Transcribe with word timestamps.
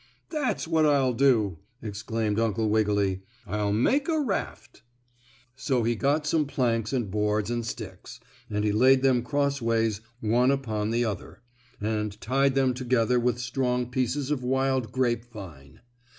"That's 0.31 0.67
what 0.67 0.87
I'll 0.87 1.13
do!" 1.13 1.59
exclaimed 1.79 2.39
Uncle 2.39 2.67
Wiggily, 2.69 3.21
"I'll 3.45 3.71
make 3.71 4.07
a 4.09 4.19
raft." 4.19 4.81
So 5.55 5.83
he 5.83 5.95
got 5.95 6.25
some 6.25 6.47
planks 6.47 6.91
and 6.91 7.11
boards 7.11 7.51
and 7.51 7.63
sticks, 7.63 8.19
and 8.49 8.63
he 8.65 8.71
laid 8.71 9.03
them 9.03 9.21
crossways 9.21 10.01
one 10.19 10.49
upon 10.49 10.89
the 10.89 11.05
other, 11.05 11.41
and 11.79 12.19
tied 12.19 12.55
them 12.55 12.73
together 12.73 13.19
with 13.19 13.37
strong 13.37 13.91
pieces 13.91 14.31
of 14.31 14.43
wild 14.43 14.91
grape 14.91 15.25
vine. 15.25 15.81